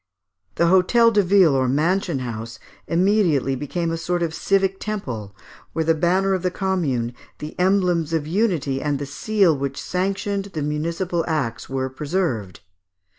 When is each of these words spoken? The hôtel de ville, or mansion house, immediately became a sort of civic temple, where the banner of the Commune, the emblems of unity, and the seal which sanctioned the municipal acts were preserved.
The 0.55 0.63
hôtel 0.63 1.13
de 1.13 1.21
ville, 1.21 1.53
or 1.55 1.67
mansion 1.67 2.17
house, 2.25 2.57
immediately 2.87 3.53
became 3.55 3.91
a 3.91 3.97
sort 3.97 4.23
of 4.23 4.33
civic 4.33 4.79
temple, 4.79 5.35
where 5.73 5.85
the 5.85 5.93
banner 5.93 6.33
of 6.33 6.41
the 6.41 6.49
Commune, 6.49 7.13
the 7.37 7.53
emblems 7.59 8.11
of 8.11 8.25
unity, 8.25 8.81
and 8.81 8.97
the 8.97 9.05
seal 9.05 9.55
which 9.55 9.79
sanctioned 9.79 10.45
the 10.45 10.63
municipal 10.63 11.23
acts 11.27 11.69
were 11.69 11.87
preserved. 11.87 12.61